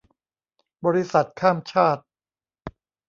[0.85, 2.03] บริษัทข้ามชาติ